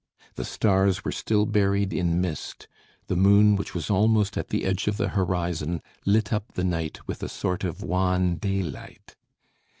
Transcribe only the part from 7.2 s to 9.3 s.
a sort of wan daylight.